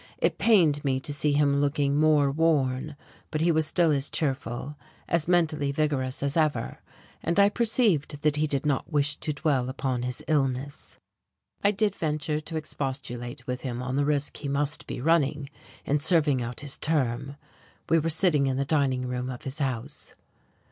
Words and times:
It 0.17 0.39
pained 0.39 0.83
me 0.83 0.99
to 0.99 1.13
see 1.13 1.33
him 1.33 1.57
looking 1.61 1.95
more 1.95 2.31
worn, 2.31 2.95
but 3.29 3.39
he 3.39 3.51
was 3.51 3.67
still 3.67 3.91
as 3.91 4.09
cheerful, 4.09 4.75
as 5.07 5.27
mentally 5.27 5.71
vigorous 5.71 6.23
as 6.23 6.35
ever, 6.35 6.79
and 7.21 7.39
I 7.39 7.49
perceived 7.49 8.23
that 8.23 8.35
he 8.35 8.47
did 8.47 8.65
not 8.65 8.91
wish 8.91 9.17
to 9.17 9.31
dwell 9.31 9.69
upon 9.69 10.01
his 10.01 10.23
illness. 10.27 10.97
I 11.63 11.69
did 11.69 11.93
venture 11.95 12.39
to 12.39 12.57
expostulate 12.57 13.45
with 13.45 13.61
him 13.61 13.83
on 13.83 13.95
the 13.95 14.05
risk 14.05 14.37
he 14.37 14.47
must 14.47 14.87
be 14.87 14.99
running 14.99 15.51
in 15.85 15.99
serving 15.99 16.41
out 16.41 16.61
his 16.61 16.79
term. 16.79 17.35
We 17.87 17.99
were 17.99 18.09
sitting 18.09 18.47
in 18.47 18.57
the 18.57 18.65
dining 18.65 19.05
room 19.07 19.29
of 19.29 19.43
his 19.43 19.59
house. 19.59 20.15